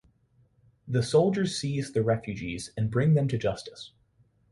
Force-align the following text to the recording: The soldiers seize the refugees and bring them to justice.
The 0.87 1.03
soldiers 1.03 1.55
seize 1.59 1.91
the 1.91 2.03
refugees 2.03 2.71
and 2.75 2.89
bring 2.89 3.13
them 3.13 3.27
to 3.27 3.37
justice. 3.37 3.91